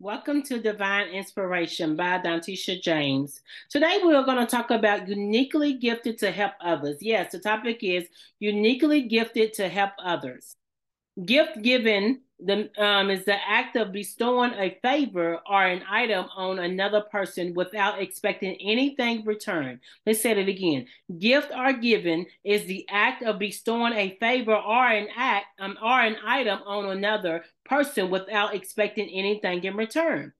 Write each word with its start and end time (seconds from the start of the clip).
Welcome 0.00 0.44
to 0.44 0.60
Divine 0.60 1.08
Inspiration 1.08 1.96
by 1.96 2.20
Dantisha 2.20 2.80
James. 2.80 3.40
Today 3.68 3.98
we 4.06 4.14
are 4.14 4.22
going 4.22 4.38
to 4.38 4.46
talk 4.46 4.70
about 4.70 5.08
uniquely 5.08 5.72
gifted 5.72 6.18
to 6.18 6.30
help 6.30 6.52
others. 6.60 6.98
Yes, 7.00 7.32
the 7.32 7.40
topic 7.40 7.82
is 7.82 8.06
uniquely 8.38 9.02
gifted 9.02 9.54
to 9.54 9.68
help 9.68 9.90
others. 9.98 10.54
Gift 11.24 11.62
given 11.62 12.20
the, 12.38 12.70
um, 12.80 13.10
is 13.10 13.24
the 13.24 13.34
act 13.34 13.76
of 13.76 13.92
bestowing 13.92 14.52
a 14.54 14.78
favor 14.82 15.40
or 15.50 15.64
an 15.64 15.82
item 15.90 16.26
on 16.36 16.60
another 16.60 17.00
person 17.00 17.54
without 17.54 18.00
expecting 18.00 18.56
anything 18.60 19.24
return. 19.24 19.80
Let's 20.06 20.20
say 20.20 20.30
it 20.30 20.48
again. 20.48 20.86
Gift 21.18 21.50
or 21.52 21.72
given 21.72 22.26
is 22.44 22.66
the 22.66 22.86
act 22.88 23.24
of 23.24 23.40
bestowing 23.40 23.94
a 23.94 24.16
favor 24.20 24.54
or 24.54 24.86
an 24.86 25.08
act 25.16 25.46
um, 25.58 25.76
or 25.82 26.00
an 26.00 26.16
item 26.24 26.60
on 26.64 26.90
another 26.90 27.44
person 27.64 28.10
without 28.10 28.54
expecting 28.54 29.08
anything 29.08 29.64
in 29.64 29.76
return. 29.76 30.32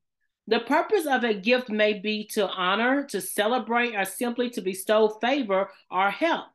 The 0.47 0.61
purpose 0.61 1.05
of 1.05 1.25
a 1.25 1.35
gift 1.35 1.69
may 1.69 1.95
be 1.95 2.25
to 2.33 2.49
honor, 2.49 3.05
to 3.07 3.21
celebrate, 3.21 3.95
or 3.95 4.05
simply 4.05 4.49
to 4.51 4.63
bestow 4.63 5.09
favor 5.21 5.69
or 5.91 6.11
help. 6.11 6.47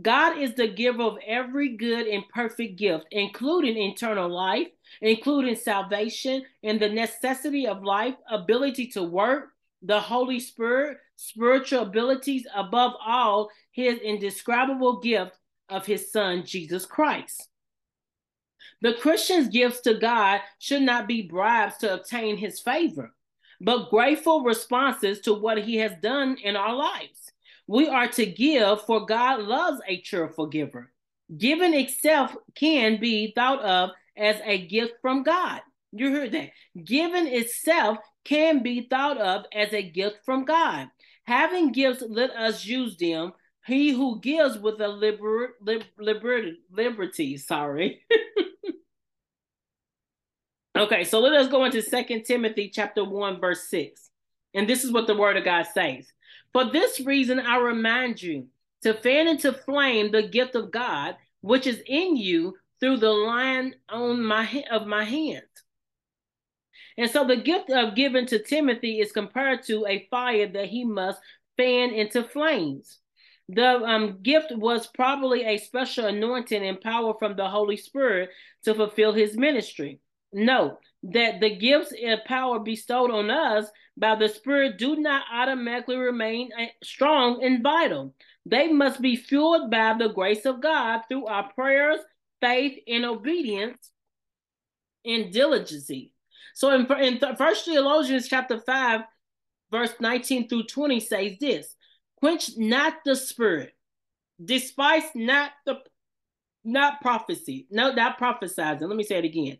God 0.00 0.38
is 0.38 0.54
the 0.54 0.68
giver 0.68 1.02
of 1.02 1.18
every 1.26 1.76
good 1.76 2.06
and 2.06 2.26
perfect 2.30 2.76
gift, 2.76 3.04
including 3.10 3.76
eternal 3.76 4.30
life, 4.30 4.68
including 5.02 5.54
salvation 5.54 6.44
and 6.62 6.80
the 6.80 6.88
necessity 6.88 7.66
of 7.66 7.84
life, 7.84 8.14
ability 8.30 8.86
to 8.88 9.02
work, 9.02 9.50
the 9.82 10.00
Holy 10.00 10.40
Spirit, 10.40 10.96
spiritual 11.16 11.82
abilities, 11.82 12.46
above 12.54 12.92
all, 13.04 13.50
his 13.72 13.98
indescribable 13.98 15.00
gift 15.00 15.36
of 15.68 15.84
his 15.84 16.10
Son, 16.10 16.44
Jesus 16.46 16.86
Christ. 16.86 17.48
The 18.80 18.94
Christian's 18.94 19.48
gifts 19.48 19.80
to 19.82 19.94
God 19.94 20.40
should 20.58 20.82
not 20.82 21.06
be 21.06 21.22
bribes 21.22 21.76
to 21.78 21.94
obtain 21.94 22.38
his 22.38 22.60
favor, 22.60 23.14
but 23.60 23.90
grateful 23.90 24.42
responses 24.42 25.20
to 25.20 25.34
what 25.34 25.58
he 25.58 25.76
has 25.76 25.92
done 26.00 26.36
in 26.42 26.56
our 26.56 26.74
lives. 26.74 27.21
We 27.66 27.88
are 27.88 28.08
to 28.08 28.26
give, 28.26 28.82
for 28.82 29.06
God 29.06 29.40
loves 29.40 29.80
a 29.86 30.00
cheerful 30.00 30.46
giver. 30.46 30.92
Giving 31.36 31.74
itself 31.74 32.34
can 32.54 33.00
be 33.00 33.32
thought 33.34 33.62
of 33.62 33.90
as 34.16 34.36
a 34.44 34.66
gift 34.66 34.94
from 35.00 35.22
God. 35.22 35.60
You 35.92 36.12
heard 36.12 36.32
that. 36.32 36.50
Giving 36.82 37.26
itself 37.26 37.98
can 38.24 38.62
be 38.62 38.86
thought 38.88 39.18
of 39.18 39.44
as 39.52 39.72
a 39.72 39.82
gift 39.82 40.18
from 40.24 40.44
God. 40.44 40.88
Having 41.24 41.72
gifts, 41.72 42.02
let 42.06 42.30
us 42.30 42.64
use 42.64 42.96
them. 42.96 43.32
He 43.66 43.90
who 43.90 44.20
gives 44.20 44.58
with 44.58 44.80
a 44.80 44.88
liber, 44.88 45.54
liber, 45.60 46.52
liberty, 46.70 47.36
sorry. 47.36 48.02
okay, 50.76 51.04
so 51.04 51.20
let 51.20 51.34
us 51.34 51.48
go 51.48 51.64
into 51.64 51.80
Second 51.80 52.24
Timothy 52.24 52.70
chapter 52.74 53.04
1, 53.04 53.40
verse 53.40 53.68
6. 53.68 54.10
And 54.54 54.68
this 54.68 54.82
is 54.82 54.90
what 54.90 55.06
the 55.06 55.16
word 55.16 55.36
of 55.36 55.44
God 55.44 55.66
says. 55.72 56.11
For 56.52 56.70
this 56.70 57.00
reason, 57.00 57.40
I 57.40 57.58
remind 57.58 58.20
you 58.22 58.48
to 58.82 58.94
fan 58.94 59.28
into 59.28 59.52
flame 59.52 60.10
the 60.10 60.22
gift 60.22 60.54
of 60.54 60.70
God, 60.70 61.16
which 61.40 61.66
is 61.66 61.82
in 61.86 62.16
you 62.16 62.56
through 62.80 62.98
the 62.98 63.10
line 63.10 63.74
on 63.88 64.24
my 64.24 64.64
of 64.70 64.86
my 64.86 65.04
hand. 65.04 65.42
And 66.98 67.10
so 67.10 67.24
the 67.24 67.36
gift 67.36 67.70
of 67.70 67.94
given 67.94 68.26
to 68.26 68.42
Timothy 68.42 69.00
is 69.00 69.12
compared 69.12 69.62
to 69.64 69.86
a 69.86 70.06
fire 70.10 70.46
that 70.48 70.68
he 70.68 70.84
must 70.84 71.20
fan 71.56 71.90
into 71.90 72.22
flames. 72.22 72.98
The 73.48 73.82
um, 73.82 74.18
gift 74.22 74.52
was 74.52 74.86
probably 74.86 75.44
a 75.44 75.58
special 75.58 76.06
anointing 76.06 76.64
and 76.66 76.80
power 76.80 77.14
from 77.18 77.36
the 77.36 77.48
Holy 77.48 77.76
Spirit 77.76 78.30
to 78.64 78.74
fulfill 78.74 79.12
his 79.12 79.36
ministry. 79.36 80.00
Note 80.32 80.78
that 81.04 81.40
the 81.40 81.56
gifts 81.56 81.92
and 81.92 82.20
power 82.24 82.58
bestowed 82.58 83.10
on 83.10 83.30
us 83.30 83.66
by 83.96 84.14
the 84.14 84.28
Spirit 84.28 84.78
do 84.78 84.96
not 84.96 85.24
automatically 85.32 85.96
remain 85.96 86.50
uh, 86.58 86.66
strong 86.82 87.44
and 87.44 87.62
vital. 87.62 88.14
They 88.46 88.72
must 88.72 89.00
be 89.00 89.16
fueled 89.16 89.70
by 89.70 89.94
the 89.98 90.08
grace 90.08 90.46
of 90.46 90.62
God 90.62 91.02
through 91.08 91.26
our 91.26 91.52
prayers, 91.52 91.98
faith, 92.40 92.78
and 92.86 93.04
obedience 93.04 93.90
and 95.04 95.32
diligence. 95.32 95.90
So 96.54 96.70
in, 96.70 96.90
in 97.00 97.18
First 97.36 97.66
Thessalonians 97.66 98.28
chapter 98.28 98.60
5, 98.60 99.00
verse 99.70 99.94
19 100.00 100.48
through 100.48 100.64
20 100.64 101.00
says 101.00 101.32
this 101.40 101.74
quench 102.16 102.50
not 102.56 102.94
the 103.04 103.16
spirit, 103.16 103.74
despise 104.42 105.04
not 105.14 105.50
the 105.66 105.78
not 106.64 107.00
prophecy, 107.00 107.66
no, 107.70 107.92
not 107.92 108.18
prophesizing. 108.18 108.82
Let 108.82 108.96
me 108.96 109.02
say 109.02 109.18
it 109.18 109.24
again. 109.24 109.58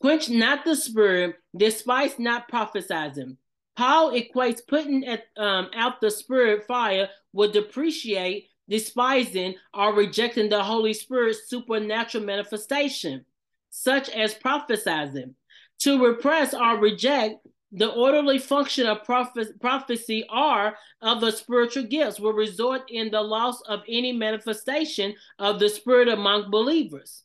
Quench 0.00 0.28
not 0.28 0.64
the 0.64 0.74
spirit, 0.74 1.36
despise 1.56 2.18
not 2.18 2.50
prophesizing. 2.50 3.36
Paul 3.76 4.12
equates 4.12 4.60
putting 4.66 5.06
at, 5.06 5.24
um, 5.36 5.70
out 5.74 6.00
the 6.00 6.10
spirit 6.10 6.66
fire 6.66 7.08
would 7.32 7.52
depreciate, 7.52 8.48
despising, 8.68 9.54
or 9.72 9.94
rejecting 9.94 10.48
the 10.48 10.62
Holy 10.62 10.92
Spirit's 10.92 11.48
supernatural 11.48 12.24
manifestation, 12.24 13.24
such 13.70 14.08
as 14.10 14.34
prophesizing. 14.34 15.34
To 15.80 16.04
repress 16.04 16.54
or 16.54 16.78
reject 16.78 17.36
the 17.70 17.92
orderly 17.92 18.38
function 18.38 18.86
of 18.86 19.04
prophe- 19.04 19.52
prophecy 19.60 20.24
or 20.28 20.74
of 21.00 21.20
the 21.20 21.30
spiritual 21.30 21.84
gifts 21.84 22.18
will 22.18 22.32
result 22.32 22.82
in 22.88 23.10
the 23.10 23.20
loss 23.20 23.60
of 23.68 23.82
any 23.88 24.10
manifestation 24.10 25.14
of 25.38 25.60
the 25.60 25.68
Spirit 25.68 26.08
among 26.08 26.50
believers. 26.50 27.22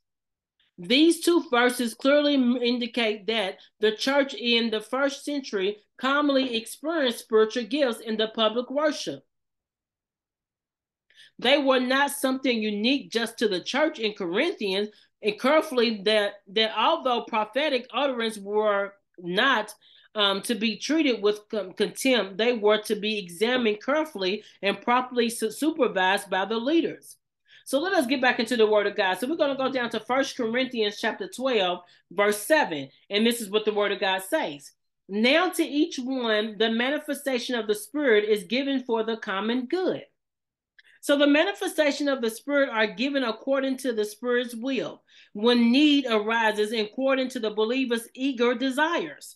These 0.77 1.21
two 1.21 1.43
verses 1.51 1.93
clearly 1.93 2.33
indicate 2.33 3.27
that 3.27 3.59
the 3.79 3.91
church 3.91 4.33
in 4.33 4.71
the 4.71 4.81
first 4.81 5.23
century 5.23 5.77
commonly 5.97 6.55
experienced 6.55 7.19
spiritual 7.19 7.63
gifts 7.63 7.99
in 7.99 8.17
the 8.17 8.29
public 8.29 8.69
worship. 8.71 9.23
They 11.39 11.57
were 11.57 11.79
not 11.79 12.11
something 12.11 12.61
unique 12.61 13.11
just 13.11 13.37
to 13.39 13.47
the 13.47 13.59
church 13.59 13.99
in 13.99 14.13
Corinthians, 14.13 14.89
and 15.21 15.39
carefully 15.39 16.01
that 16.05 16.33
that 16.47 16.71
although 16.77 17.23
prophetic 17.23 17.87
utterance 17.93 18.37
were 18.37 18.93
not 19.19 19.73
um, 20.15 20.41
to 20.43 20.55
be 20.55 20.77
treated 20.77 21.21
with 21.21 21.47
contempt, 21.49 22.37
they 22.37 22.53
were 22.53 22.77
to 22.83 22.95
be 22.95 23.17
examined 23.17 23.83
carefully 23.83 24.43
and 24.61 24.81
properly 24.81 25.29
supervised 25.29 26.29
by 26.29 26.45
the 26.45 26.57
leaders. 26.57 27.17
So 27.65 27.79
let 27.79 27.93
us 27.93 28.05
get 28.05 28.21
back 28.21 28.39
into 28.39 28.57
the 28.57 28.67
word 28.67 28.87
of 28.87 28.95
God. 28.95 29.17
So 29.19 29.27
we're 29.27 29.37
going 29.37 29.55
to 29.55 29.63
go 29.63 29.71
down 29.71 29.89
to 29.91 29.99
First 29.99 30.35
Corinthians 30.35 30.97
chapter 30.99 31.27
12, 31.27 31.79
verse 32.11 32.37
7. 32.39 32.89
And 33.09 33.25
this 33.25 33.41
is 33.41 33.49
what 33.49 33.65
the 33.65 33.73
word 33.73 33.91
of 33.91 33.99
God 33.99 34.21
says. 34.21 34.71
Now 35.09 35.49
to 35.49 35.63
each 35.63 35.97
one, 35.97 36.57
the 36.57 36.69
manifestation 36.69 37.55
of 37.55 37.67
the 37.67 37.75
Spirit 37.75 38.25
is 38.25 38.45
given 38.45 38.83
for 38.83 39.03
the 39.03 39.17
common 39.17 39.65
good. 39.65 40.03
So 41.01 41.17
the 41.17 41.27
manifestation 41.27 42.07
of 42.07 42.21
the 42.21 42.29
Spirit 42.29 42.69
are 42.69 42.87
given 42.87 43.25
according 43.25 43.75
to 43.79 43.91
the 43.91 44.05
Spirit's 44.05 44.55
will 44.55 45.03
when 45.33 45.71
need 45.71 46.05
arises 46.09 46.71
according 46.71 47.27
to 47.29 47.39
the 47.39 47.49
believer's 47.49 48.07
eager 48.13 48.55
desires. 48.55 49.35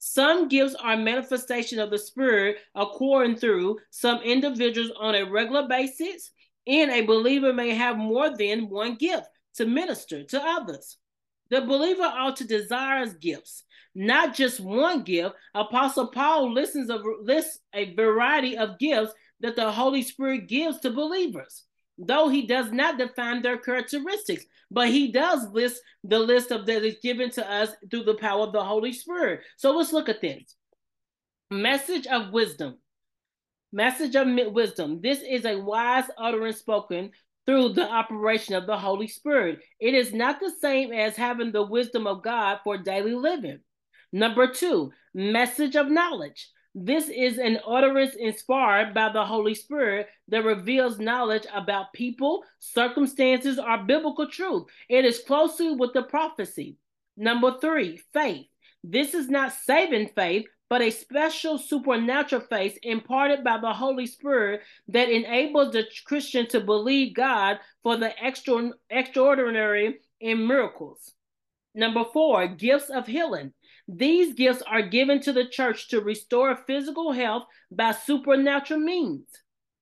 Some 0.00 0.48
gifts 0.48 0.74
are 0.74 0.96
manifestation 0.96 1.78
of 1.78 1.90
the 1.90 1.98
Spirit 1.98 2.58
according 2.74 3.36
through 3.36 3.78
some 3.90 4.20
individuals 4.22 4.90
on 4.98 5.14
a 5.14 5.24
regular 5.24 5.68
basis, 5.68 6.32
and 6.66 6.90
a 6.90 7.02
believer 7.02 7.52
may 7.52 7.74
have 7.74 7.96
more 7.96 8.36
than 8.36 8.68
one 8.68 8.96
gift 8.96 9.26
to 9.54 9.66
minister 9.66 10.24
to 10.24 10.42
others. 10.42 10.98
The 11.50 11.60
believer 11.60 12.02
ought 12.02 12.36
to 12.36 12.46
desire 12.46 13.06
gifts, 13.06 13.64
not 13.94 14.34
just 14.34 14.58
one 14.60 15.02
gift. 15.02 15.34
Apostle 15.54 16.08
Paul 16.08 16.52
listens 16.52 16.90
of, 16.90 17.02
lists 17.22 17.60
a 17.72 17.94
variety 17.94 18.56
of 18.56 18.78
gifts 18.78 19.12
that 19.40 19.54
the 19.54 19.70
Holy 19.70 20.02
Spirit 20.02 20.48
gives 20.48 20.80
to 20.80 20.90
believers, 20.90 21.64
though 21.98 22.28
he 22.28 22.46
does 22.46 22.72
not 22.72 22.98
define 22.98 23.42
their 23.42 23.58
characteristics, 23.58 24.44
but 24.70 24.88
he 24.88 25.12
does 25.12 25.48
list 25.52 25.80
the 26.02 26.18
list 26.18 26.50
of 26.50 26.66
that 26.66 26.84
is 26.84 26.96
given 27.02 27.30
to 27.30 27.48
us 27.48 27.70
through 27.90 28.04
the 28.04 28.14
power 28.14 28.42
of 28.42 28.52
the 28.52 28.64
Holy 28.64 28.92
Spirit. 28.92 29.40
So 29.56 29.76
let's 29.76 29.92
look 29.92 30.08
at 30.08 30.20
this. 30.20 30.56
Message 31.50 32.06
of 32.08 32.32
wisdom. 32.32 32.78
Message 33.72 34.14
of 34.14 34.28
wisdom. 34.52 35.00
This 35.02 35.20
is 35.20 35.44
a 35.44 35.56
wise 35.58 36.04
utterance 36.16 36.58
spoken 36.58 37.10
through 37.46 37.70
the 37.70 37.88
operation 37.88 38.54
of 38.54 38.66
the 38.66 38.78
Holy 38.78 39.08
Spirit. 39.08 39.60
It 39.80 39.94
is 39.94 40.12
not 40.12 40.40
the 40.40 40.52
same 40.60 40.92
as 40.92 41.16
having 41.16 41.52
the 41.52 41.62
wisdom 41.62 42.06
of 42.06 42.22
God 42.22 42.60
for 42.64 42.78
daily 42.78 43.14
living. 43.14 43.60
Number 44.12 44.46
two, 44.46 44.92
message 45.14 45.76
of 45.76 45.90
knowledge. 45.90 46.48
This 46.74 47.08
is 47.08 47.38
an 47.38 47.58
utterance 47.66 48.14
inspired 48.14 48.92
by 48.92 49.10
the 49.10 49.24
Holy 49.24 49.54
Spirit 49.54 50.08
that 50.28 50.44
reveals 50.44 50.98
knowledge 50.98 51.46
about 51.52 51.92
people, 51.94 52.44
circumstances, 52.58 53.58
or 53.58 53.78
biblical 53.78 54.28
truth. 54.28 54.64
It 54.88 55.04
is 55.04 55.24
closely 55.26 55.74
with 55.74 55.92
the 55.92 56.02
prophecy. 56.02 56.76
Number 57.16 57.58
three, 57.60 58.02
faith. 58.12 58.46
This 58.84 59.14
is 59.14 59.28
not 59.28 59.52
saving 59.52 60.10
faith, 60.14 60.46
but 60.68 60.82
a 60.82 60.90
special 60.90 61.58
supernatural 61.58 62.42
faith 62.42 62.78
imparted 62.82 63.44
by 63.44 63.58
the 63.58 63.72
Holy 63.72 64.06
Spirit 64.06 64.62
that 64.88 65.08
enables 65.08 65.72
the 65.72 65.84
Christian 66.04 66.46
to 66.48 66.60
believe 66.60 67.14
God 67.14 67.58
for 67.82 67.96
the 67.96 68.12
extra, 68.22 68.70
extraordinary 68.90 69.98
in 70.20 70.46
miracles. 70.46 71.12
Number 71.74 72.04
four, 72.12 72.48
gifts 72.48 72.90
of 72.90 73.06
healing. 73.06 73.52
These 73.86 74.34
gifts 74.34 74.62
are 74.66 74.82
given 74.82 75.20
to 75.20 75.32
the 75.32 75.46
church 75.46 75.88
to 75.88 76.00
restore 76.00 76.56
physical 76.66 77.12
health 77.12 77.44
by 77.70 77.92
supernatural 77.92 78.80
means. 78.80 79.28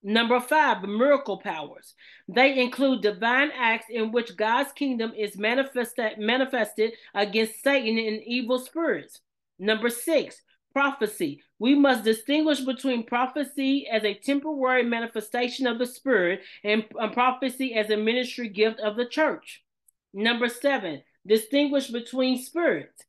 Number 0.03 0.39
five, 0.39 0.83
miracle 0.83 1.39
powers. 1.39 1.95
They 2.29 2.61
include 2.61 3.01
divine 3.01 3.51
acts 3.59 3.87
in 3.89 4.13
which 4.13 4.37
God's 4.37 4.71
kingdom 4.73 5.15
is 5.17 5.39
manifested, 5.39 6.19
manifested 6.19 6.93
against 7.15 7.63
Satan 7.63 7.97
and 7.99 8.23
evil 8.27 8.59
spirits. 8.59 9.21
Number 9.59 9.89
six, 9.89 10.43
prophecy. 10.75 11.41
We 11.59 11.75
must 11.75 12.05
distinguish 12.05 12.61
between 12.61 13.07
prophecy 13.07 13.87
as 13.91 14.05
a 14.05 14.13
temporary 14.13 14.83
manifestation 14.83 15.67
of 15.67 15.79
the 15.79 15.87
Spirit 15.87 16.41
and 16.63 16.85
prophecy 17.13 17.75
as 17.75 17.89
a 17.89 17.97
ministry 17.97 18.51
gift 18.51 18.81
of 18.81 18.97
the 18.97 19.07
church. 19.07 19.63
Number 20.13 20.49
seven, 20.49 21.03
distinguish 21.27 21.89
between 21.89 22.43
spirits. 22.43 23.05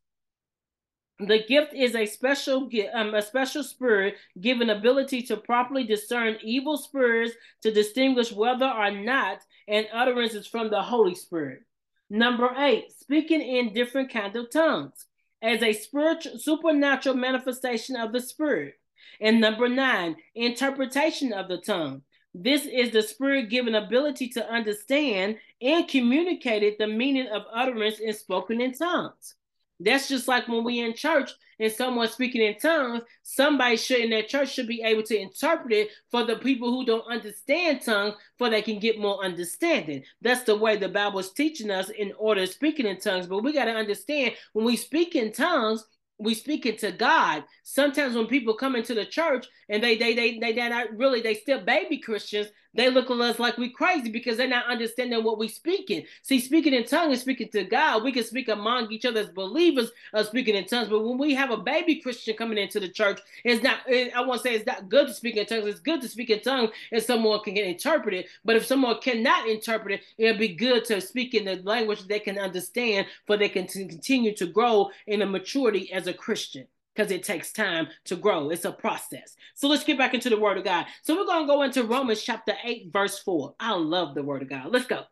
The 1.19 1.43
gift 1.47 1.73
is 1.73 1.95
a 1.95 2.05
special 2.05 2.69
um, 2.93 3.15
a 3.15 3.21
special 3.21 3.63
spirit 3.63 4.15
given 4.39 4.69
ability 4.69 5.21
to 5.23 5.37
properly 5.37 5.85
discern 5.85 6.37
evil 6.43 6.77
spirits 6.77 7.33
to 7.63 7.71
distinguish 7.71 8.33
whether 8.33 8.67
or 8.67 8.91
not 8.91 9.39
an 9.67 9.85
utterance 9.93 10.33
is 10.33 10.45
from 10.45 10.69
the 10.69 10.81
Holy 10.81 11.15
Spirit. 11.15 11.61
Number 12.09 12.53
eight, 12.57 12.91
speaking 12.91 13.41
in 13.41 13.73
different 13.73 14.11
kind 14.11 14.35
of 14.35 14.51
tongues 14.51 15.04
as 15.41 15.61
a 15.61 15.73
spiritual 15.73 16.37
supernatural 16.37 17.15
manifestation 17.15 17.95
of 17.95 18.11
the 18.11 18.21
spirit. 18.21 18.75
And 19.21 19.39
number 19.39 19.69
nine, 19.69 20.15
interpretation 20.33 21.33
of 21.33 21.47
the 21.47 21.57
tongue. 21.57 22.01
This 22.33 22.65
is 22.65 22.91
the 22.91 23.01
spirit 23.01 23.49
given 23.49 23.75
ability 23.75 24.29
to 24.29 24.49
understand 24.49 25.37
and 25.61 25.87
communicate 25.87 26.63
the 26.77 26.87
meaning 26.87 27.27
of 27.27 27.43
utterance 27.53 27.99
in 27.99 28.13
spoken 28.13 28.59
in 28.59 28.73
tongues. 28.73 29.35
That's 29.79 30.09
just 30.09 30.27
like 30.27 30.47
when 30.47 30.63
we 30.63 30.79
in 30.79 30.93
church 30.95 31.31
and 31.59 31.71
someone 31.71 32.07
speaking 32.07 32.41
in 32.41 32.57
tongues, 32.57 33.03
somebody 33.23 33.77
should 33.77 33.99
in 33.99 34.09
that 34.11 34.27
church 34.27 34.53
should 34.53 34.67
be 34.67 34.81
able 34.81 35.03
to 35.03 35.17
interpret 35.17 35.73
it 35.73 35.89
for 36.11 36.23
the 36.23 36.35
people 36.37 36.69
who 36.69 36.85
don't 36.85 37.11
understand 37.11 37.81
tongues, 37.81 38.15
for 38.37 38.49
they 38.49 38.61
can 38.61 38.79
get 38.79 38.99
more 38.99 39.23
understanding. 39.23 40.03
That's 40.21 40.43
the 40.43 40.55
way 40.55 40.77
the 40.77 40.89
Bible 40.89 41.19
is 41.19 41.31
teaching 41.31 41.71
us 41.71 41.89
in 41.89 42.13
order 42.17 42.45
to 42.45 42.51
speaking 42.51 42.85
in 42.85 42.99
tongues. 42.99 43.27
But 43.27 43.43
we 43.43 43.53
got 43.53 43.65
to 43.65 43.71
understand 43.71 44.33
when 44.53 44.65
we 44.65 44.75
speak 44.75 45.15
in 45.15 45.31
tongues, 45.31 45.85
we 46.17 46.33
speaking 46.33 46.77
to 46.77 46.91
God. 46.91 47.43
Sometimes 47.63 48.15
when 48.15 48.27
people 48.27 48.53
come 48.53 48.75
into 48.75 48.93
the 48.93 49.05
church 49.05 49.47
and 49.67 49.83
they 49.83 49.97
they 49.97 50.13
they 50.13 50.39
they 50.39 50.53
they're 50.53 50.69
not 50.69 50.95
really 50.95 51.21
they 51.21 51.33
still 51.33 51.59
baby 51.59 51.97
Christians, 51.97 52.47
they 52.75 52.89
look 52.89 53.09
at 53.09 53.19
us 53.19 53.39
like 53.39 53.57
we 53.57 53.69
crazy 53.69 54.09
because 54.09 54.37
they're 54.37 54.47
not 54.47 54.67
understanding 54.67 55.23
what 55.23 55.37
we're 55.37 55.49
speaking. 55.49 56.05
See, 56.21 56.39
speaking 56.39 56.73
in 56.73 56.85
tongues 56.85 57.15
is 57.15 57.21
speaking 57.21 57.49
to 57.49 57.63
God, 57.63 58.03
we 58.03 58.11
can 58.11 58.23
speak 58.23 58.49
among 58.49 58.91
each 58.91 59.05
other 59.05 59.21
as 59.21 59.29
believers 59.29 59.91
of 60.13 60.27
speaking 60.27 60.55
in 60.55 60.65
tongues. 60.65 60.89
But 60.89 61.03
when 61.03 61.17
we 61.17 61.33
have 61.33 61.51
a 61.51 61.57
baby 61.57 61.95
Christian 62.01 62.35
coming 62.35 62.57
into 62.57 62.79
the 62.79 62.89
church, 62.89 63.19
it's 63.43 63.63
not. 63.63 63.79
I 63.89 64.21
want 64.21 64.41
to 64.41 64.47
say 64.47 64.55
it's 64.55 64.65
not 64.65 64.89
good 64.89 65.07
to 65.07 65.13
speak 65.13 65.37
in 65.37 65.45
tongues. 65.45 65.65
It's 65.65 65.79
good 65.79 66.01
to 66.01 66.07
speak 66.07 66.29
in 66.29 66.41
tongues 66.41 66.71
if 66.91 67.03
someone 67.03 67.39
can 67.41 67.57
interpret 67.57 68.13
it. 68.13 68.27
But 68.43 68.57
if 68.57 68.65
someone 68.65 68.99
cannot 68.99 69.47
interpret 69.47 69.95
it, 69.95 70.01
it'll 70.17 70.37
be 70.37 70.49
good 70.49 70.85
to 70.85 70.99
speak 71.01 71.33
in 71.33 71.45
the 71.45 71.55
language 71.63 72.07
they 72.07 72.19
can 72.19 72.37
understand, 72.37 73.07
for 73.25 73.37
they 73.37 73.49
can 73.49 73.67
continue 73.67 74.35
to 74.35 74.45
grow 74.45 74.89
in 75.07 75.21
a 75.21 75.25
maturity 75.25 75.91
as 75.93 76.07
a 76.07 76.13
Christian 76.13 76.67
because 76.95 77.11
it 77.11 77.23
takes 77.23 77.51
time 77.51 77.87
to 78.05 78.15
grow. 78.15 78.49
It's 78.49 78.65
a 78.65 78.71
process. 78.71 79.35
So 79.53 79.67
let's 79.67 79.83
get 79.83 79.97
back 79.97 80.13
into 80.13 80.29
the 80.29 80.39
Word 80.39 80.57
of 80.57 80.63
God. 80.63 80.85
So 81.03 81.15
we're 81.15 81.25
going 81.25 81.43
to 81.43 81.53
go 81.53 81.61
into 81.63 81.83
Romans 81.83 82.21
chapter 82.21 82.53
8, 82.63 82.91
verse 82.91 83.19
4. 83.19 83.55
I 83.59 83.73
love 83.73 84.15
the 84.15 84.23
Word 84.23 84.41
of 84.41 84.49
God. 84.49 84.67
Let's 84.71 84.85
go. 84.85 85.03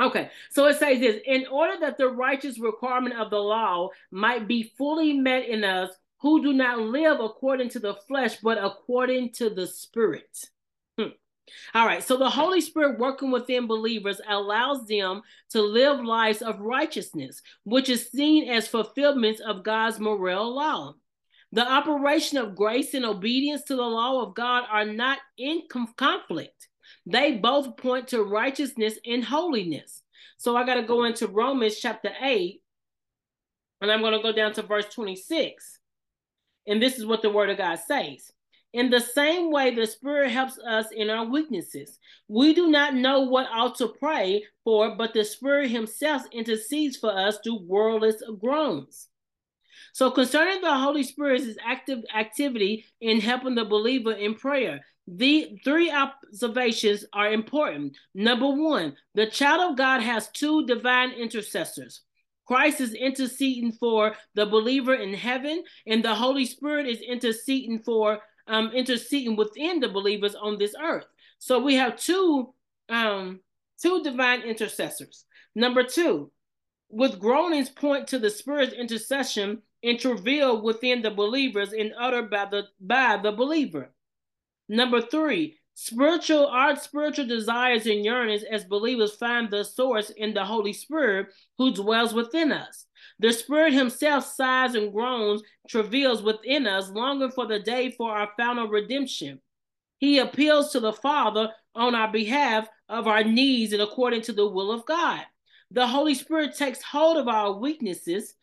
Okay, 0.00 0.30
so 0.50 0.66
it 0.66 0.78
says 0.78 1.00
this 1.00 1.20
in 1.26 1.46
order 1.50 1.74
that 1.80 1.98
the 1.98 2.08
righteous 2.08 2.60
requirement 2.60 3.16
of 3.16 3.30
the 3.30 3.38
law 3.38 3.88
might 4.12 4.46
be 4.46 4.72
fully 4.78 5.12
met 5.12 5.48
in 5.48 5.64
us 5.64 5.90
who 6.20 6.40
do 6.42 6.52
not 6.52 6.78
live 6.78 7.18
according 7.20 7.70
to 7.70 7.80
the 7.80 7.94
flesh, 8.06 8.36
but 8.40 8.62
according 8.62 9.32
to 9.32 9.50
the 9.50 9.66
Spirit. 9.66 10.38
All 11.74 11.86
right, 11.86 12.02
so 12.02 12.16
the 12.16 12.30
Holy 12.30 12.60
Spirit 12.60 12.98
working 12.98 13.30
within 13.30 13.66
believers 13.66 14.20
allows 14.28 14.86
them 14.86 15.22
to 15.50 15.62
live 15.62 16.00
lives 16.00 16.42
of 16.42 16.60
righteousness, 16.60 17.42
which 17.64 17.88
is 17.88 18.10
seen 18.10 18.48
as 18.48 18.68
fulfillment 18.68 19.40
of 19.40 19.64
God's 19.64 19.98
moral 19.98 20.54
law. 20.54 20.94
The 21.52 21.66
operation 21.66 22.38
of 22.38 22.56
grace 22.56 22.92
and 22.94 23.04
obedience 23.04 23.62
to 23.64 23.76
the 23.76 23.82
law 23.82 24.22
of 24.22 24.34
God 24.34 24.64
are 24.70 24.84
not 24.84 25.18
in 25.38 25.62
conflict. 25.96 26.68
They 27.06 27.32
both 27.32 27.76
point 27.76 28.08
to 28.08 28.22
righteousness 28.22 28.98
and 29.06 29.24
holiness. 29.24 30.02
So 30.36 30.56
I 30.56 30.64
got 30.64 30.74
to 30.74 30.82
go 30.82 31.04
into 31.04 31.26
Romans 31.26 31.78
chapter 31.80 32.10
8, 32.20 32.60
and 33.80 33.90
I'm 33.90 34.00
going 34.00 34.12
to 34.12 34.22
go 34.22 34.32
down 34.32 34.52
to 34.54 34.62
verse 34.62 34.86
26. 34.92 35.78
And 36.66 36.82
this 36.82 36.98
is 36.98 37.06
what 37.06 37.22
the 37.22 37.30
word 37.30 37.50
of 37.50 37.58
God 37.58 37.78
says. 37.78 38.30
In 38.72 38.90
the 38.90 39.00
same 39.00 39.50
way, 39.50 39.74
the 39.74 39.86
Spirit 39.86 40.30
helps 40.30 40.58
us 40.58 40.86
in 40.94 41.08
our 41.08 41.24
weaknesses. 41.24 41.98
We 42.28 42.52
do 42.52 42.68
not 42.68 42.94
know 42.94 43.20
what 43.20 43.48
ought 43.50 43.76
to 43.78 43.88
pray 43.88 44.44
for, 44.62 44.94
but 44.94 45.14
the 45.14 45.24
Spirit 45.24 45.70
Himself 45.70 46.22
intercedes 46.32 46.96
for 46.96 47.10
us 47.10 47.38
through 47.42 47.66
wordless 47.66 48.22
groans. 48.38 49.08
So, 49.94 50.10
concerning 50.10 50.60
the 50.60 50.76
Holy 50.76 51.02
Spirit's 51.02 51.56
active 51.64 52.00
activity 52.14 52.84
in 53.00 53.20
helping 53.20 53.54
the 53.54 53.64
believer 53.64 54.12
in 54.12 54.34
prayer, 54.34 54.80
the 55.06 55.58
three 55.64 55.90
observations 55.90 57.06
are 57.14 57.32
important. 57.32 57.96
Number 58.14 58.48
one, 58.48 58.96
the 59.14 59.26
child 59.26 59.70
of 59.72 59.78
God 59.78 60.02
has 60.02 60.28
two 60.28 60.66
divine 60.66 61.12
intercessors. 61.12 62.02
Christ 62.46 62.80
is 62.80 62.94
interceding 62.94 63.72
for 63.72 64.14
the 64.34 64.46
believer 64.46 64.94
in 64.94 65.14
heaven, 65.14 65.64
and 65.86 66.04
the 66.04 66.14
Holy 66.14 66.44
Spirit 66.44 66.86
is 66.86 67.00
interceding 67.00 67.78
for 67.80 68.20
um, 68.48 68.72
interceding 68.72 69.36
within 69.36 69.80
the 69.80 69.88
believers 69.88 70.34
on 70.34 70.58
this 70.58 70.74
earth. 70.80 71.06
So 71.38 71.60
we 71.60 71.74
have 71.74 71.96
two 71.96 72.54
um, 72.88 73.40
two 73.80 74.02
divine 74.02 74.42
intercessors. 74.42 75.24
Number 75.54 75.82
two, 75.82 76.30
with 76.88 77.20
groanings 77.20 77.68
point 77.68 78.08
to 78.08 78.18
the 78.18 78.30
Spirit's 78.30 78.72
intercession 78.72 79.62
and 79.82 79.98
within 80.62 81.02
the 81.02 81.10
believers 81.10 81.72
and 81.72 81.92
uttered 81.98 82.30
by 82.30 82.46
the 82.46 82.64
by 82.80 83.18
the 83.22 83.32
believer. 83.32 83.90
Number 84.68 85.00
three, 85.00 85.57
spiritual 85.80 86.48
our 86.48 86.74
spiritual 86.74 87.24
desires 87.24 87.86
and 87.86 88.04
yearnings 88.04 88.42
as 88.42 88.64
believers 88.64 89.14
find 89.14 89.48
the 89.48 89.62
source 89.64 90.10
in 90.10 90.34
the 90.34 90.44
Holy 90.44 90.72
Spirit 90.72 91.28
who 91.56 91.72
dwells 91.72 92.12
within 92.12 92.50
us. 92.50 92.86
The 93.20 93.32
Spirit 93.32 93.74
Himself 93.74 94.24
sighs 94.24 94.74
and 94.74 94.92
groans, 94.92 95.40
travails 95.68 96.20
within 96.20 96.66
us, 96.66 96.90
longing 96.90 97.30
for 97.30 97.46
the 97.46 97.60
day 97.60 97.92
for 97.92 98.10
our 98.10 98.28
final 98.36 98.66
redemption. 98.66 99.40
He 99.98 100.18
appeals 100.18 100.72
to 100.72 100.80
the 100.80 100.92
Father 100.92 101.52
on 101.76 101.94
our 101.94 102.10
behalf 102.10 102.68
of 102.88 103.06
our 103.06 103.22
needs 103.22 103.72
and 103.72 103.80
according 103.80 104.22
to 104.22 104.32
the 104.32 104.48
will 104.48 104.72
of 104.72 104.84
God. 104.84 105.24
The 105.70 105.86
Holy 105.86 106.14
Spirit 106.14 106.56
takes 106.56 106.82
hold 106.82 107.18
of 107.18 107.28
our 107.28 107.52
weaknesses 107.52 108.34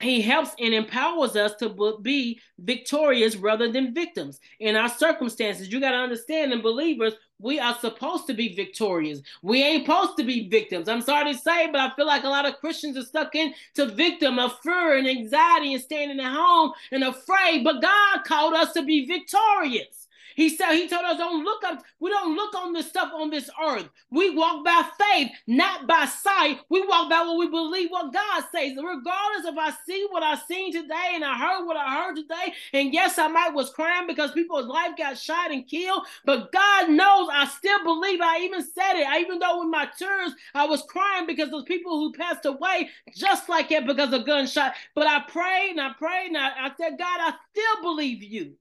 he 0.00 0.20
helps 0.20 0.50
and 0.58 0.74
empowers 0.74 1.36
us 1.36 1.54
to 1.56 1.98
be 2.02 2.40
victorious 2.58 3.36
rather 3.36 3.70
than 3.70 3.94
victims 3.94 4.40
in 4.58 4.76
our 4.76 4.88
circumstances. 4.88 5.70
You 5.70 5.80
got 5.80 5.90
to 5.90 5.98
understand, 5.98 6.52
in 6.52 6.62
believers, 6.62 7.14
we 7.38 7.58
are 7.58 7.76
supposed 7.78 8.26
to 8.26 8.34
be 8.34 8.54
victorious. 8.54 9.20
We 9.42 9.62
ain't 9.62 9.86
supposed 9.86 10.16
to 10.18 10.24
be 10.24 10.48
victims. 10.48 10.88
I'm 10.88 11.02
sorry 11.02 11.32
to 11.32 11.38
say, 11.38 11.70
but 11.70 11.80
I 11.80 11.94
feel 11.96 12.06
like 12.06 12.24
a 12.24 12.28
lot 12.28 12.46
of 12.46 12.58
Christians 12.60 12.96
are 12.96 13.02
stuck 13.02 13.34
into 13.34 13.86
victim 13.94 14.38
of 14.38 14.58
fear 14.60 14.96
and 14.96 15.08
anxiety 15.08 15.74
and 15.74 15.82
standing 15.82 16.20
at 16.20 16.32
home 16.32 16.72
and 16.92 17.04
afraid. 17.04 17.64
But 17.64 17.82
God 17.82 18.24
called 18.24 18.54
us 18.54 18.72
to 18.74 18.82
be 18.82 19.06
victorious. 19.06 19.99
He 20.36 20.48
said, 20.48 20.72
He 20.74 20.88
told 20.88 21.04
us, 21.04 21.18
don't 21.18 21.44
look 21.44 21.64
up, 21.64 21.82
we 21.98 22.10
don't 22.10 22.34
look 22.34 22.54
on 22.54 22.72
the 22.72 22.82
stuff 22.82 23.12
on 23.14 23.30
this 23.30 23.50
earth. 23.62 23.88
We 24.10 24.30
walk 24.30 24.64
by 24.64 24.82
faith, 24.98 25.30
not 25.46 25.86
by 25.86 26.06
sight. 26.06 26.60
We 26.68 26.86
walk 26.86 27.10
by 27.10 27.22
what 27.22 27.38
we 27.38 27.48
believe 27.48 27.90
what 27.90 28.12
God 28.12 28.44
says. 28.52 28.72
Regardless 28.76 29.46
if 29.46 29.56
I 29.58 29.72
see 29.86 30.06
what 30.10 30.22
I 30.22 30.36
seen 30.48 30.72
today 30.72 31.12
and 31.14 31.24
I 31.24 31.36
heard 31.36 31.66
what 31.66 31.76
I 31.76 32.02
heard 32.02 32.16
today, 32.16 32.54
and 32.72 32.92
yes, 32.92 33.18
I 33.18 33.28
might 33.28 33.54
was 33.54 33.70
crying 33.70 34.06
because 34.06 34.32
people's 34.32 34.66
life 34.66 34.96
got 34.96 35.18
shot 35.18 35.50
and 35.50 35.66
killed, 35.66 36.06
but 36.24 36.52
God 36.52 36.90
knows 36.90 37.28
I 37.32 37.46
still 37.46 37.82
believe. 37.84 38.20
I 38.20 38.40
even 38.40 38.62
said 38.62 38.94
it. 38.94 39.06
I 39.06 39.20
even 39.20 39.38
though 39.38 39.60
with 39.60 39.68
my 39.70 39.88
tears, 39.98 40.32
I 40.54 40.66
was 40.66 40.82
crying 40.88 41.26
because 41.26 41.50
those 41.50 41.64
people 41.64 41.98
who 41.98 42.12
passed 42.12 42.46
away 42.46 42.90
just 43.14 43.48
like 43.48 43.68
that 43.70 43.86
because 43.86 44.12
of 44.12 44.26
gunshot. 44.26 44.74
But 44.94 45.06
I 45.06 45.20
prayed 45.20 45.72
and 45.72 45.80
I 45.80 45.92
prayed 45.92 46.28
and 46.28 46.38
I, 46.38 46.48
I 46.66 46.70
said, 46.76 46.98
God, 46.98 47.20
I 47.20 47.34
still 47.52 47.82
believe 47.82 48.22
you. 48.22 48.54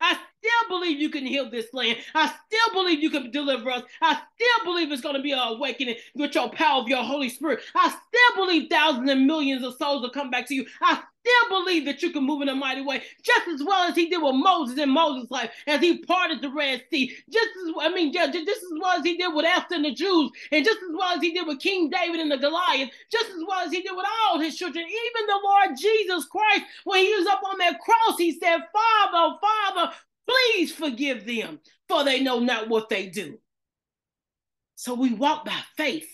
I 0.00 0.18
still 0.42 0.78
believe 0.78 1.00
you 1.00 1.10
can 1.10 1.24
heal 1.24 1.48
this 1.48 1.72
land. 1.72 1.98
I 2.14 2.26
still 2.46 2.74
believe 2.74 3.00
you 3.00 3.10
can 3.10 3.30
deliver 3.30 3.70
us. 3.70 3.82
I 4.00 4.14
still 4.34 4.64
believe 4.64 4.90
it's 4.90 5.02
going 5.02 5.16
to 5.16 5.22
be 5.22 5.32
an 5.32 5.38
awakening 5.38 5.96
with 6.14 6.34
your 6.34 6.50
power 6.50 6.82
of 6.82 6.88
your 6.88 7.04
Holy 7.04 7.28
Spirit. 7.28 7.60
I 7.74 7.88
still 7.88 8.44
believe 8.44 8.68
thousands 8.68 9.10
and 9.10 9.26
millions 9.26 9.64
of 9.64 9.76
souls 9.76 10.02
will 10.02 10.10
come 10.10 10.30
back 10.30 10.46
to 10.48 10.54
you. 10.54 10.66
I 10.80 11.00
still 11.20 11.62
believe 11.62 11.84
that 11.84 12.02
you 12.02 12.10
can 12.10 12.24
move 12.24 12.42
in 12.42 12.48
a 12.48 12.54
mighty 12.54 12.82
way, 12.82 13.02
just 13.22 13.46
as 13.46 13.62
well 13.62 13.88
as 13.88 13.94
he 13.94 14.08
did 14.08 14.22
with 14.22 14.34
Moses 14.34 14.78
in 14.78 14.90
Moses' 14.90 15.30
life, 15.30 15.50
as 15.66 15.80
he 15.80 15.98
parted 15.98 16.42
the 16.42 16.50
Red 16.50 16.82
Sea. 16.90 17.14
Just 17.30 17.48
as 17.64 17.74
I 17.80 17.90
mean, 17.94 18.12
just, 18.12 18.32
just 18.32 18.48
as 18.48 18.78
well 18.80 18.98
as 18.98 19.04
he 19.04 19.16
did 19.16 19.32
with 19.32 19.44
Esther 19.44 19.76
and 19.76 19.84
the 19.84 19.94
Jews, 19.94 20.32
and 20.50 20.64
just 20.64 20.78
as 20.78 20.96
well 20.96 21.14
as 21.14 21.22
he 21.22 21.32
did 21.32 21.46
with 21.46 21.60
King 21.60 21.90
David 21.90 22.20
and 22.20 22.30
the 22.30 22.38
Goliath, 22.38 22.90
just 23.10 23.30
as 23.30 23.44
well 23.46 23.64
as 23.64 23.72
he 23.72 23.82
did 23.82 23.96
with 23.96 24.06
all 24.24 24.40
his 24.40 24.56
children, 24.56 24.84
even 24.84 25.26
the 25.26 25.40
Lord 25.44 25.70
Jesus 25.78 26.26
Christ, 26.26 26.62
when 26.84 27.04
he 27.04 27.14
was 27.14 27.26
up 27.28 27.42
on 27.48 27.58
that 27.58 27.78
cross, 27.80 28.18
he 28.18 28.32
said, 28.32 28.58
Father, 28.72 29.36
Father, 29.40 29.92
please 30.28 30.72
forgive 30.72 31.26
them, 31.26 31.60
for 31.88 32.04
they 32.04 32.20
know 32.20 32.38
not 32.38 32.68
what 32.68 32.88
they 32.88 33.08
do. 33.08 33.38
So 34.76 34.94
we 34.94 35.12
walk 35.12 35.44
by 35.44 35.60
faith 35.76 36.10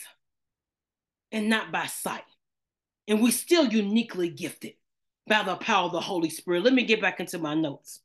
and 1.33 1.49
not 1.49 1.73
by 1.73 1.87
sight. 1.87 2.25
And 3.07 3.23
we 3.23 3.31
still 3.31 3.67
uniquely 3.67 4.29
gifted 4.29 4.75
by 5.27 5.43
the 5.43 5.57
power 5.57 5.87
of 5.87 5.93
the 5.93 6.00
Holy 6.00 6.31
Spirit. 6.31 6.65
Let 6.65 6.75
me 6.75 6.85
get 6.85 7.00
back 7.00 7.21
into 7.21 7.38
my 7.38 7.55
notes. 7.55 8.00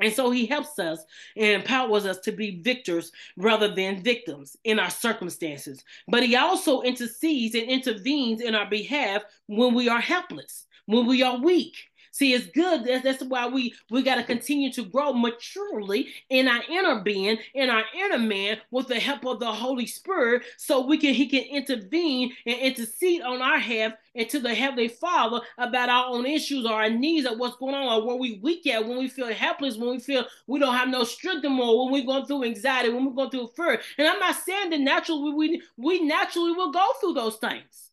And 0.00 0.12
so 0.14 0.30
he 0.30 0.46
helps 0.46 0.78
us 0.78 1.04
and 1.36 1.60
empowers 1.60 2.06
us 2.06 2.18
to 2.20 2.32
be 2.32 2.62
victors 2.62 3.12
rather 3.36 3.74
than 3.74 4.02
victims 4.02 4.56
in 4.64 4.78
our 4.78 4.88
circumstances. 4.88 5.84
But 6.08 6.22
he 6.22 6.36
also 6.36 6.80
intercedes 6.80 7.54
and 7.54 7.68
intervenes 7.68 8.40
in 8.40 8.54
our 8.54 8.68
behalf 8.68 9.22
when 9.46 9.74
we 9.74 9.90
are 9.90 10.00
helpless, 10.00 10.66
when 10.86 11.06
we 11.06 11.22
are 11.22 11.38
weak, 11.38 11.76
See, 12.20 12.34
it's 12.34 12.48
good. 12.48 12.84
That's, 12.84 13.02
that's 13.02 13.22
why 13.22 13.46
we 13.46 13.72
we 13.88 14.02
got 14.02 14.16
to 14.16 14.24
continue 14.24 14.70
to 14.74 14.84
grow 14.84 15.14
maturely 15.14 16.08
in 16.28 16.48
our 16.48 16.60
inner 16.68 17.00
being, 17.00 17.38
in 17.54 17.70
our 17.70 17.84
inner 17.96 18.18
man, 18.18 18.58
with 18.70 18.88
the 18.88 19.00
help 19.00 19.24
of 19.24 19.40
the 19.40 19.50
Holy 19.50 19.86
Spirit, 19.86 20.42
so 20.58 20.86
we 20.86 20.98
can 20.98 21.14
He 21.14 21.26
can 21.26 21.44
intervene 21.44 22.34
and 22.44 22.58
intercede 22.58 23.22
on 23.22 23.40
our 23.40 23.58
behalf 23.70 23.92
and 24.14 24.28
to 24.28 24.40
the 24.40 24.54
Heavenly 24.54 24.88
Father 24.88 25.40
about 25.56 25.88
our 25.88 26.08
own 26.08 26.26
issues 26.26 26.66
or 26.66 26.74
our 26.74 26.90
needs 26.90 27.26
or 27.26 27.38
what's 27.38 27.56
going 27.56 27.74
on 27.74 28.02
or 28.02 28.06
where 28.06 28.16
we 28.16 28.38
weak 28.42 28.66
at, 28.66 28.86
when 28.86 28.98
we 28.98 29.08
feel 29.08 29.32
helpless, 29.32 29.76
when 29.76 29.90
we 29.90 29.98
feel 30.00 30.26
we 30.46 30.58
don't 30.58 30.74
have 30.74 30.88
no 30.88 31.04
strength 31.04 31.44
anymore, 31.44 31.84
when 31.84 31.92
we're 31.92 32.06
going 32.06 32.26
through 32.26 32.44
anxiety, 32.44 32.90
when 32.90 33.06
we're 33.06 33.12
going 33.12 33.30
through 33.30 33.50
fear. 33.56 33.80
And 33.96 34.06
I'm 34.06 34.18
not 34.18 34.36
saying 34.36 34.70
that 34.70 34.80
naturally 34.80 35.32
we 35.32 35.62
we 35.76 36.02
naturally 36.02 36.52
will 36.52 36.72
go 36.72 36.86
through 37.00 37.14
those 37.14 37.36
things, 37.36 37.90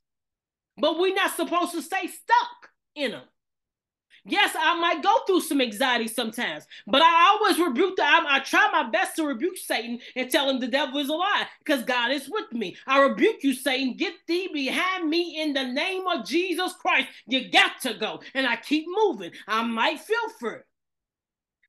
but 0.78 1.00
we're 1.00 1.16
not 1.16 1.36
supposed 1.36 1.72
to 1.74 1.82
stay 1.82 2.08
stuck 2.08 2.72
in 2.96 3.12
them. 3.12 3.24
Yes, 4.28 4.56
I 4.60 4.80
might 4.80 5.02
go 5.02 5.20
through 5.26 5.42
some 5.42 5.62
anxiety 5.62 6.08
sometimes, 6.08 6.66
but 6.86 7.02
I 7.02 7.30
always 7.32 7.60
rebuke 7.60 7.96
the. 7.96 8.04
I, 8.04 8.26
I 8.28 8.40
try 8.42 8.70
my 8.72 8.90
best 8.90 9.16
to 9.16 9.26
rebuke 9.26 9.58
Satan 9.58 10.00
and 10.16 10.30
tell 10.30 10.50
him 10.50 10.60
the 10.60 10.68
devil 10.68 11.00
is 11.00 11.10
a 11.10 11.14
lie 11.14 11.48
because 11.60 11.84
God 11.84 12.12
is 12.12 12.30
with 12.30 12.52
me. 12.52 12.76
I 12.86 13.02
rebuke 13.02 13.44
you, 13.44 13.54
Satan. 13.54 13.96
Get 13.96 14.14
thee 14.28 14.50
behind 14.54 15.10
me 15.10 15.42
in 15.42 15.54
the 15.54 15.64
name 15.64 16.08
of 16.08 16.26
Jesus 16.26 16.74
Christ. 16.74 17.08
You 17.28 17.50
got 17.50 17.80
to 17.82 17.94
go, 17.94 18.22
and 18.34 18.46
I 18.46 18.58
keep 18.58 18.86
moving. 18.90 19.32
I 19.48 19.64
might 19.64 20.02
feel 20.02 20.30
fear, 20.40 20.66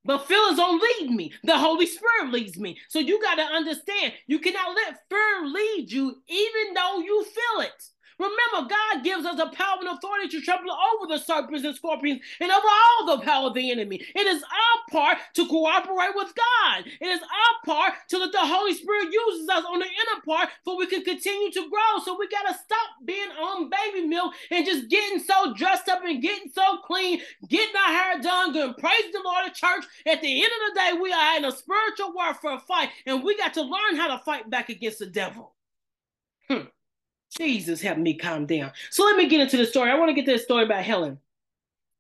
but 0.05 0.27
feelings 0.27 0.59
don't 0.59 0.83
lead 0.83 1.11
me. 1.11 1.33
The 1.45 1.59
Holy 1.59 1.87
Spirit 1.87 2.33
leads 2.33 2.59
me. 2.59 2.79
So 2.89 2.99
you 2.99 3.23
got 3.23 3.37
to 3.37 3.43
understand, 3.43 4.15
you 4.27 4.41
cannot 4.41 4.75
let 4.75 5.01
fear 5.09 5.47
lead 5.47 5.93
you, 5.93 6.23
even 6.29 6.75
though 6.75 6.99
you 6.99 7.25
feel 7.25 7.63
it. 7.63 7.85
Remember, 8.19 8.69
God 8.69 9.05
gives 9.05 9.25
us 9.25 9.39
a 9.39 9.49
power 9.55 9.79
and 9.81 9.89
authority 9.89 10.29
to 10.29 10.41
trample 10.41 10.73
over 10.73 11.07
the 11.07 11.19
serpents 11.19 11.65
and 11.65 11.77
scorpions 11.77 12.21
and 12.41 12.51
over 12.51 12.67
all 12.67 13.17
the 13.17 13.25
power 13.25 13.47
of 13.49 13.55
the 13.55 13.71
enemy. 13.71 14.05
It 14.15 14.27
is 14.27 14.43
our 14.43 14.91
part 14.91 15.19
to 15.35 15.47
cooperate 15.47 16.15
with 16.15 16.33
God. 16.35 16.85
It 17.01 17.07
is 17.07 17.21
our 17.21 17.75
part 17.75 17.95
to 18.09 18.19
let 18.19 18.33
the 18.33 18.39
Holy 18.41 18.75
Spirit 18.75 19.13
uses 19.13 19.49
us 19.49 19.65
on 19.65 19.79
the 19.79 19.87
inner 19.87 20.23
part 20.25 20.49
so 20.65 20.77
we 20.77 20.87
can 20.87 21.05
continue 21.05 21.53
to 21.53 21.69
grow. 21.71 22.03
So 22.05 22.17
we 22.19 22.29
got 22.29 22.49
to 22.49 22.55
stop 22.55 22.89
being 23.05 23.31
on 23.31 23.71
baby 23.71 24.07
milk 24.07 24.35
and 24.51 24.67
just 24.67 24.89
getting 24.89 25.21
so 25.21 25.55
dressed 25.55 25.89
up 25.89 26.03
and 26.05 26.21
getting 26.21 26.51
so 26.53 26.79
clean, 26.85 27.21
getting 27.49 27.75
our 27.77 27.93
hair 27.93 28.21
done, 28.21 28.53
going 28.53 28.75
praise 28.75 29.13
the 29.13 29.21
Lord 29.25 29.47
at 29.47 29.55
church. 29.55 29.85
At 30.07 30.21
the 30.21 30.43
end 30.43 30.53
of 30.53 30.75
the 30.75 30.81
day, 30.81 30.93
we 31.01 31.13
are 31.13 31.37
in 31.37 31.45
a 31.45 31.53
spiritual 31.53 32.13
warfare 32.15 32.59
fight, 32.61 32.91
and 33.07 33.23
we 33.23 33.37
got 33.37 33.55
to 33.55 33.63
learn 33.63 33.97
how 33.97 34.09
to 34.09 34.23
fight 34.25 34.49
back 34.51 34.69
against 34.69 34.99
the 34.99 35.07
devil. 35.07 35.55
Hmm. 36.49 36.67
Jesus, 37.37 37.81
help 37.81 37.99
me 37.99 38.17
calm 38.17 38.47
down. 38.47 38.73
So 38.91 39.05
let 39.05 39.17
me 39.17 39.29
get 39.29 39.41
into 39.41 39.57
the 39.57 39.67
story. 39.67 39.91
I 39.91 39.99
want 39.99 40.09
to 40.09 40.15
get 40.15 40.25
to 40.27 40.33
the 40.33 40.39
story 40.39 40.65
about 40.65 40.85
Helen. 40.85 41.19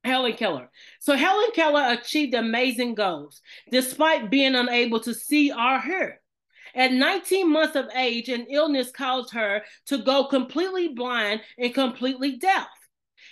Helen 0.04 0.34
Keller. 0.34 0.70
So 1.00 1.16
Helen 1.16 1.50
Keller 1.54 1.98
achieved 1.98 2.34
amazing 2.34 2.94
goals 2.94 3.42
despite 3.70 4.30
being 4.30 4.54
unable 4.54 5.00
to 5.00 5.14
see 5.14 5.52
or 5.52 5.80
hear. 5.80 6.20
At 6.74 6.92
19 6.92 7.50
months 7.50 7.76
of 7.76 7.88
age, 7.94 8.28
an 8.28 8.46
illness 8.50 8.90
caused 8.90 9.32
her 9.32 9.62
to 9.86 9.98
go 9.98 10.24
completely 10.24 10.88
blind 10.88 11.40
and 11.58 11.74
completely 11.74 12.36
deaf. 12.36 12.68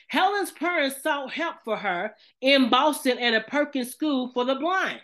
Helen's 0.08 0.50
parents 0.50 1.02
sought 1.02 1.32
help 1.32 1.56
for 1.64 1.76
her 1.76 2.14
in 2.40 2.70
Boston 2.70 3.18
at 3.18 3.34
a 3.34 3.40
Perkins 3.40 3.90
School 3.90 4.30
for 4.32 4.44
the 4.44 4.54
Blind. 4.54 5.00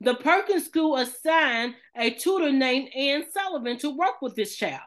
The 0.00 0.14
Perkins 0.14 0.66
School 0.66 0.96
assigned 0.96 1.74
a 1.96 2.10
tutor 2.10 2.52
named 2.52 2.90
Anne 2.94 3.24
Sullivan 3.32 3.78
to 3.78 3.90
work 3.90 4.20
with 4.20 4.34
this 4.34 4.56
child. 4.56 4.82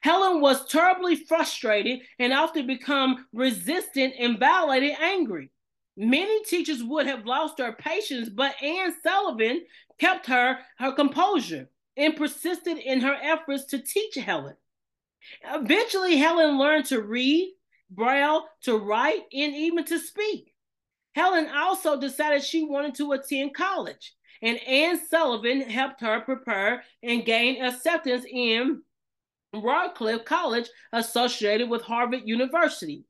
Helen 0.00 0.40
was 0.40 0.66
terribly 0.66 1.16
frustrated 1.16 2.00
and 2.18 2.32
often 2.32 2.66
become 2.66 3.26
resistant 3.32 4.14
and 4.18 4.38
violently 4.38 4.96
angry. 4.98 5.50
Many 5.96 6.42
teachers 6.44 6.82
would 6.82 7.06
have 7.06 7.26
lost 7.26 7.58
their 7.58 7.74
patience, 7.74 8.30
but 8.30 8.54
Anne 8.62 8.94
Sullivan 9.02 9.62
kept 9.98 10.26
her 10.26 10.58
her 10.78 10.92
composure 10.92 11.68
and 11.96 12.16
persisted 12.16 12.78
in 12.78 13.00
her 13.00 13.14
efforts 13.20 13.66
to 13.66 13.78
teach 13.78 14.14
Helen. 14.14 14.56
Eventually, 15.44 16.16
Helen 16.16 16.58
learned 16.58 16.86
to 16.86 17.02
read, 17.02 17.54
braille, 17.90 18.46
to 18.62 18.78
write, 18.78 19.24
and 19.32 19.54
even 19.54 19.84
to 19.84 19.98
speak. 19.98 20.54
Helen 21.14 21.50
also 21.54 22.00
decided 22.00 22.42
she 22.42 22.64
wanted 22.64 22.94
to 22.94 23.12
attend 23.12 23.54
college, 23.54 24.14
and 24.40 24.58
Anne 24.66 24.98
Sullivan 25.08 25.60
helped 25.60 26.00
her 26.00 26.20
prepare 26.20 26.84
and 27.02 27.26
gain 27.26 27.62
acceptance 27.62 28.24
in 28.26 28.82
Radcliffe 29.54 30.24
College 30.24 30.68
associated 30.92 31.68
with 31.68 31.82
Harvard 31.82 32.22
University. 32.24 33.04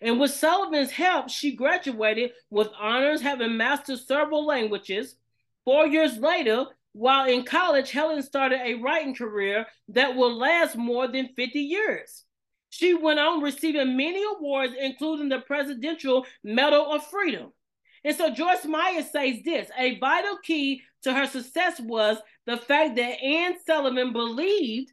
And 0.00 0.20
with 0.20 0.30
Sullivan's 0.30 0.90
help, 0.90 1.30
she 1.30 1.56
graduated 1.56 2.32
with 2.50 2.68
honors, 2.78 3.22
having 3.22 3.56
mastered 3.56 3.98
several 3.98 4.44
languages. 4.44 5.16
Four 5.64 5.86
years 5.86 6.18
later, 6.18 6.66
while 6.92 7.28
in 7.28 7.44
college, 7.44 7.90
Helen 7.90 8.22
started 8.22 8.60
a 8.62 8.74
writing 8.74 9.14
career 9.14 9.66
that 9.88 10.14
will 10.16 10.34
last 10.34 10.76
more 10.76 11.08
than 11.08 11.34
50 11.34 11.58
years. 11.60 12.24
She 12.70 12.94
went 12.94 13.18
on 13.18 13.42
receiving 13.42 13.96
many 13.96 14.22
awards, 14.36 14.74
including 14.78 15.28
the 15.28 15.40
Presidential 15.40 16.26
Medal 16.44 16.92
of 16.92 17.06
Freedom. 17.06 17.52
And 18.04 18.16
so 18.16 18.30
Joyce 18.30 18.64
Meyer 18.64 19.02
says 19.02 19.38
this 19.44 19.68
a 19.78 19.98
vital 19.98 20.38
key 20.42 20.82
to 21.02 21.12
her 21.12 21.26
success 21.26 21.80
was 21.80 22.18
the 22.46 22.56
fact 22.56 22.96
that 22.96 23.22
Anne 23.22 23.56
Sullivan 23.64 24.12
believed 24.12 24.92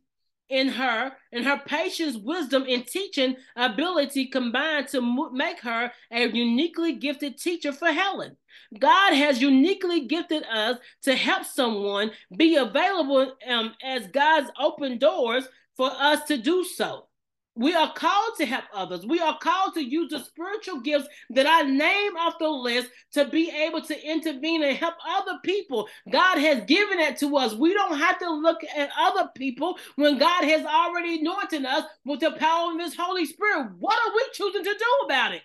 in 0.54 0.68
her 0.68 1.12
and 1.32 1.44
her 1.44 1.60
patience, 1.66 2.16
wisdom, 2.16 2.64
and 2.70 2.86
teaching 2.86 3.36
ability 3.56 4.28
combined 4.28 4.88
to 4.90 5.32
make 5.34 5.60
her 5.62 5.92
a 6.12 6.28
uniquely 6.28 6.94
gifted 6.94 7.40
teacher 7.40 7.74
for 7.74 7.88
Helen. 7.88 8.38
God 8.78 9.14
has 9.14 9.42
uniquely 9.42 10.06
gifted 10.06 10.44
us 10.44 10.78
to 11.02 11.16
help 11.16 11.46
someone 11.46 12.12
be 12.38 12.56
available 12.56 13.34
um, 13.48 13.74
as 13.84 14.06
God's 14.08 14.52
open 14.60 15.00
doors 15.00 15.48
for 15.76 15.90
us 15.92 16.24
to 16.26 16.38
do 16.38 16.64
so. 16.64 17.08
We 17.56 17.76
are 17.76 17.94
called 17.94 18.36
to 18.38 18.46
help 18.48 18.64
others. 18.74 19.06
We 19.06 19.20
are 19.20 19.38
called 19.38 19.76
to 19.76 19.84
use 19.84 20.10
the 20.10 20.20
spiritual 20.20 20.80
gifts 20.82 21.08
that 21.30 21.46
I 21.46 21.62
name 21.62 22.18
off 22.18 22.40
the 22.40 22.50
list 22.50 22.90
to 23.12 23.26
be 23.26 23.52
able 23.52 23.82
to 23.84 24.10
intervene 24.10 24.64
and 24.64 24.76
help 24.76 24.96
other 25.08 25.38
people. 25.44 25.88
God 26.12 26.40
has 26.40 26.64
given 26.66 27.00
it 27.00 27.18
to 27.18 27.38
us. 27.38 27.54
We 27.54 27.74
don't 27.76 28.00
have 28.00 28.18
to 28.20 28.32
look 28.32 28.62
at 28.76 28.90
other 29.00 29.30
people 29.36 29.78
when 29.98 30.18
God 30.18 30.46
has 30.46 30.66
already 30.66 31.20
anointed 31.20 31.64
us 31.64 31.86
with 32.06 32.22
the 32.22 32.32
power 32.32 32.74
of 32.74 32.80
His 32.80 32.96
Holy 32.96 33.26
Spirit. 33.26 33.70
What 33.78 34.00
are 34.00 34.16
we 34.16 34.24
choosing 34.34 34.64
to 34.64 34.74
do 34.74 35.06
about 35.06 35.36
it? 35.36 35.44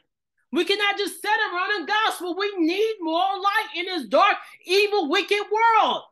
We 0.50 0.64
cannot 0.64 0.96
just 0.96 1.20
sit 1.20 1.30
around 1.30 1.82
the 1.82 1.92
gospel. 1.92 2.34
We 2.38 2.50
need 2.56 2.94
more 3.00 3.20
light 3.20 3.68
in 3.76 3.84
this 3.84 4.06
dark, 4.06 4.36
evil, 4.64 5.10
wicked 5.10 5.42
world. 5.52 6.04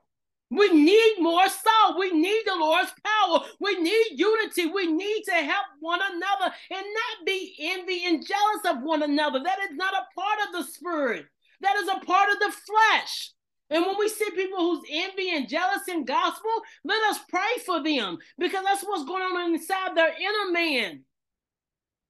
We 0.50 0.73
need 0.73 1.17
more 1.19 1.49
salt. 1.49 1.99
We 1.99 2.12
need 2.12 2.43
the 2.47 2.55
Lord's 2.55 2.93
power. 3.05 3.41
We 3.61 3.81
need 3.81 4.07
unity. 4.12 4.67
We 4.67 4.87
need 4.93 5.23
to 5.25 5.35
help 5.35 5.67
one 5.81 6.00
another 6.00 6.55
and 6.71 6.87
not 6.87 7.26
be 7.26 7.57
envy 7.59 8.05
and 8.07 8.25
jealous 8.25 8.76
of 8.76 8.83
one 8.83 9.03
another. 9.03 9.41
That 9.43 9.59
is 9.71 9.76
not 9.76 9.95
a 9.95 10.07
part 10.19 10.38
of 10.47 10.53
the 10.53 10.73
spirit. 10.73 11.26
That 11.62 11.76
is 11.76 11.88
a 11.88 12.05
part 12.05 12.31
of 12.31 12.38
the 12.38 12.53
flesh. 12.53 13.33
And 13.71 13.85
when 13.85 13.99
we 13.99 14.09
see 14.09 14.31
people 14.31 14.59
who's 14.59 14.85
envy 14.88 15.35
and 15.35 15.49
jealous 15.49 15.88
in 15.88 16.05
gospel, 16.05 16.50
let 16.85 17.03
us 17.11 17.19
pray 17.29 17.41
for 17.65 17.83
them 17.83 18.19
because 18.38 18.62
that's 18.65 18.85
what's 18.85 19.05
going 19.05 19.23
on 19.23 19.55
inside 19.55 19.97
their 19.97 20.15
inner 20.15 20.53
man. 20.53 21.00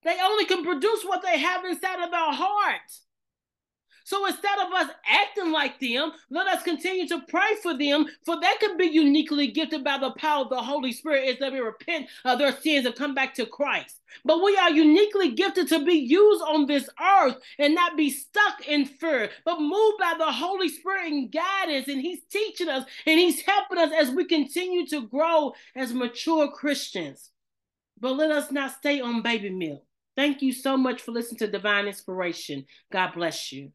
They 0.05 0.19
only 0.23 0.45
can 0.45 0.63
produce 0.63 1.03
what 1.05 1.23
they 1.23 1.39
have 1.39 1.65
inside 1.65 2.05
of 2.05 2.11
their 2.11 2.33
heart. 2.33 2.83
So 4.07 4.25
instead 4.25 4.57
of 4.61 4.73
us 4.73 4.89
acting 5.05 5.51
like 5.51 5.81
them, 5.81 6.13
let 6.31 6.47
us 6.47 6.63
continue 6.63 7.09
to 7.09 7.23
pray 7.29 7.57
for 7.61 7.77
them, 7.77 8.07
for 8.25 8.41
they 8.41 8.53
could 8.61 8.79
be 8.79 8.87
uniquely 8.87 9.49
gifted 9.49 9.83
by 9.83 9.99
the 9.99 10.13
power 10.13 10.45
of 10.45 10.49
the 10.49 10.63
Holy 10.63 10.93
Spirit 10.93 11.29
as 11.29 11.39
they 11.41 11.61
repent 11.61 12.07
of 12.25 12.39
their 12.39 12.53
sins 12.53 12.87
and 12.87 12.95
come 12.95 13.17
back 13.17 13.35
to 13.35 13.47
Christ. 13.47 14.01
But 14.25 14.45
we 14.45 14.57
are 14.59 14.71
uniquely 14.71 15.33
gifted 15.33 15.67
to 15.71 15.85
be 15.85 15.95
used 15.95 16.41
on 16.45 16.67
this 16.67 16.89
earth 17.03 17.35
and 17.59 17.75
not 17.75 17.97
be 17.97 18.11
stuck 18.11 18.69
in 18.69 18.85
fear, 18.85 19.29
but 19.45 19.61
moved 19.61 19.99
by 19.99 20.15
the 20.17 20.31
Holy 20.31 20.69
Spirit 20.69 21.11
and 21.11 21.33
guidance. 21.33 21.89
And 21.89 22.01
He's 22.01 22.21
teaching 22.31 22.69
us 22.69 22.85
and 23.07 23.19
He's 23.19 23.41
helping 23.41 23.79
us 23.79 23.91
as 23.93 24.11
we 24.11 24.25
continue 24.25 24.87
to 24.87 25.09
grow 25.09 25.53
as 25.75 25.93
mature 25.93 26.49
Christians. 26.53 27.31
But 27.99 28.13
let 28.13 28.31
us 28.31 28.53
not 28.53 28.77
stay 28.77 29.01
on 29.01 29.23
baby 29.23 29.51
milk. 29.51 29.83
Thank 30.15 30.43
you 30.43 30.53
so 30.53 30.77
much 30.77 31.03
for 31.03 31.11
listening 31.11 31.41
to 31.41 31.49
Divine 31.49 31.89
Inspiration. 31.89 32.67
God 32.93 33.11
bless 33.13 33.51
you. 33.51 33.73